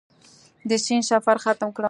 [0.69, 1.79] د سیند سفر ختم کړ.